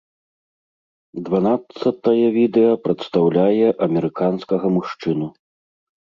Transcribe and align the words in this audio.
Дванаццатае 1.27 2.25
відэа 2.39 2.73
прадстаўляе 2.89 3.67
амерыканскага 3.89 4.67
мужчыну. 4.81 5.27